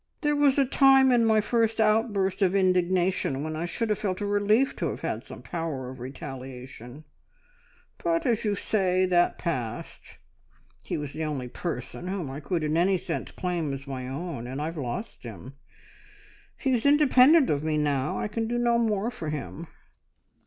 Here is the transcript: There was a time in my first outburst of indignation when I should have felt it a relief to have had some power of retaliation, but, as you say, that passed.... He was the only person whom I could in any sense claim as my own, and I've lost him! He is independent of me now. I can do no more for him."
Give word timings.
There 0.21 0.35
was 0.35 0.57
a 0.57 0.65
time 0.65 1.11
in 1.11 1.25
my 1.25 1.41
first 1.41 1.79
outburst 1.79 2.41
of 2.41 2.55
indignation 2.55 3.43
when 3.43 3.55
I 3.55 3.65
should 3.65 3.89
have 3.89 3.99
felt 3.99 4.19
it 4.19 4.23
a 4.23 4.27
relief 4.27 4.75
to 4.77 4.87
have 4.89 5.01
had 5.01 5.23
some 5.27 5.43
power 5.43 5.89
of 5.91 5.99
retaliation, 5.99 7.03
but, 8.03 8.25
as 8.25 8.43
you 8.43 8.55
say, 8.55 9.05
that 9.05 9.37
passed.... 9.37 10.17
He 10.81 10.97
was 10.97 11.13
the 11.13 11.23
only 11.25 11.49
person 11.49 12.07
whom 12.07 12.31
I 12.31 12.39
could 12.39 12.63
in 12.63 12.77
any 12.77 12.97
sense 12.97 13.31
claim 13.31 13.71
as 13.75 13.85
my 13.85 14.07
own, 14.07 14.47
and 14.47 14.59
I've 14.59 14.75
lost 14.75 15.21
him! 15.21 15.53
He 16.57 16.71
is 16.73 16.83
independent 16.87 17.51
of 17.51 17.61
me 17.63 17.77
now. 17.77 18.17
I 18.17 18.27
can 18.27 18.47
do 18.47 18.57
no 18.57 18.79
more 18.79 19.11
for 19.11 19.29
him." 19.29 19.67